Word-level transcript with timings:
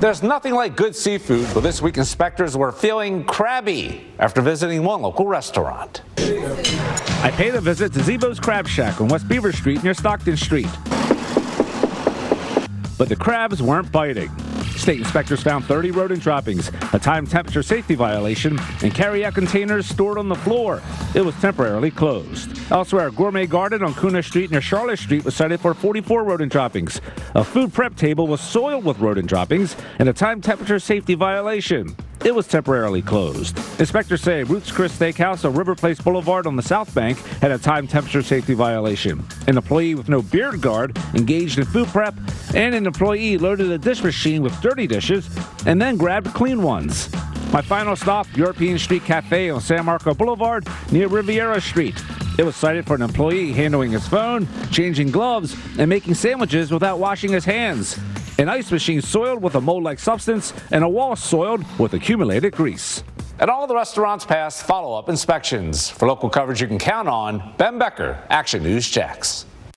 There's 0.00 0.22
nothing 0.22 0.54
like 0.54 0.76
good 0.76 0.94
seafood, 0.94 1.48
but 1.52 1.62
this 1.62 1.82
week 1.82 1.96
inspectors 1.96 2.56
were 2.56 2.70
feeling 2.70 3.24
crabby 3.24 4.06
after 4.20 4.40
visiting 4.40 4.84
one 4.84 5.02
local 5.02 5.26
restaurant. 5.26 6.02
I 6.18 7.32
paid 7.34 7.56
a 7.56 7.60
visit 7.60 7.92
to 7.94 7.98
Zebo's 7.98 8.38
Crab 8.38 8.68
Shack 8.68 9.00
on 9.00 9.08
West 9.08 9.26
Beaver 9.26 9.50
Street 9.50 9.82
near 9.82 9.94
Stockton 9.94 10.36
Street. 10.36 10.68
But 12.96 13.08
the 13.08 13.16
crabs 13.18 13.60
weren't 13.60 13.90
biting. 13.90 14.30
State 14.78 14.98
inspectors 15.00 15.42
found 15.42 15.64
30 15.64 15.90
rodent 15.90 16.22
droppings, 16.22 16.70
a 16.92 16.98
time 16.98 17.26
temperature 17.26 17.62
safety 17.62 17.96
violation, 17.96 18.58
and 18.82 18.94
carry-out 18.94 19.34
containers 19.34 19.86
stored 19.86 20.16
on 20.16 20.28
the 20.28 20.36
floor. 20.36 20.80
It 21.14 21.22
was 21.22 21.34
temporarily 21.36 21.90
closed. 21.90 22.56
Elsewhere, 22.70 23.10
gourmet 23.10 23.46
garden 23.46 23.82
on 23.82 23.92
Cuna 23.94 24.22
Street 24.22 24.52
near 24.52 24.60
Charlotte 24.60 25.00
Street 25.00 25.24
was 25.24 25.34
cited 25.34 25.60
for 25.60 25.74
44 25.74 26.22
rodent 26.22 26.52
droppings. 26.52 27.00
A 27.34 27.42
food 27.42 27.72
prep 27.72 27.96
table 27.96 28.28
was 28.28 28.40
soiled 28.40 28.84
with 28.84 29.00
rodent 29.00 29.28
droppings 29.28 29.76
and 29.98 30.08
a 30.08 30.12
time 30.12 30.40
temperature 30.40 30.78
safety 30.78 31.14
violation. 31.14 31.96
It 32.28 32.34
was 32.34 32.46
temporarily 32.46 33.00
closed. 33.00 33.56
Inspectors 33.80 34.20
say 34.20 34.42
Ruth's 34.42 34.70
Chris 34.70 34.94
Steakhouse 34.94 35.46
on 35.46 35.54
River 35.54 35.74
Place 35.74 35.98
Boulevard 35.98 36.46
on 36.46 36.56
the 36.56 36.62
South 36.62 36.94
Bank 36.94 37.16
had 37.40 37.50
a 37.50 37.56
time 37.56 37.88
temperature 37.88 38.20
safety 38.20 38.52
violation. 38.52 39.24
An 39.46 39.56
employee 39.56 39.94
with 39.94 40.10
no 40.10 40.20
beard 40.20 40.60
guard 40.60 40.98
engaged 41.14 41.58
in 41.58 41.64
food 41.64 41.88
prep, 41.88 42.14
and 42.54 42.74
an 42.74 42.86
employee 42.86 43.38
loaded 43.38 43.70
a 43.70 43.78
dish 43.78 44.04
machine 44.04 44.42
with 44.42 44.60
dirty 44.60 44.86
dishes 44.86 45.26
and 45.64 45.80
then 45.80 45.96
grabbed 45.96 46.34
clean 46.34 46.62
ones. 46.62 47.10
My 47.50 47.62
final 47.62 47.96
stop, 47.96 48.26
European 48.36 48.78
Street 48.78 49.06
Cafe 49.06 49.48
on 49.48 49.62
San 49.62 49.86
Marco 49.86 50.12
Boulevard 50.12 50.68
near 50.92 51.08
Riviera 51.08 51.62
Street. 51.62 51.98
It 52.38 52.44
was 52.44 52.56
cited 52.56 52.86
for 52.86 52.94
an 52.94 53.00
employee 53.00 53.54
handling 53.54 53.92
his 53.92 54.06
phone, 54.06 54.46
changing 54.70 55.12
gloves, 55.12 55.56
and 55.78 55.88
making 55.88 56.12
sandwiches 56.12 56.70
without 56.70 56.98
washing 56.98 57.32
his 57.32 57.46
hands 57.46 57.98
an 58.48 58.54
ice 58.54 58.72
machine 58.72 59.02
soiled 59.02 59.42
with 59.42 59.56
a 59.56 59.60
mold 59.60 59.84
like 59.84 59.98
substance, 59.98 60.54
and 60.70 60.82
a 60.82 60.88
wall 60.88 61.14
soiled 61.14 61.62
with 61.78 61.92
accumulated 61.92 62.54
grease. 62.54 63.04
And 63.40 63.50
all 63.50 63.66
the 63.66 63.74
restaurants 63.74 64.24
passed 64.24 64.62
follow 64.62 64.98
up 64.98 65.10
inspections. 65.10 65.90
For 65.90 66.08
local 66.08 66.30
coverage 66.30 66.62
you 66.62 66.66
can 66.66 66.78
count 66.78 67.08
on, 67.08 67.54
Ben 67.58 67.78
Becker, 67.78 68.18
Action 68.30 68.62
News 68.62 68.88
Jax. 68.88 69.44